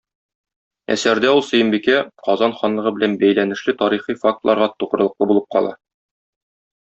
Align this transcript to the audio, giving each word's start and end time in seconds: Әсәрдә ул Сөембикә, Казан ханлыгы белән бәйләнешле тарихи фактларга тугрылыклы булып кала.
Әсәрдә 0.95 1.33
ул 1.39 1.41
Сөембикә, 1.49 1.99
Казан 2.27 2.55
ханлыгы 2.61 2.93
белән 2.97 3.13
бәйләнешле 3.25 3.75
тарихи 3.85 4.15
фактларга 4.23 4.71
тугрылыклы 4.81 5.29
булып 5.33 5.47
кала. 5.57 5.75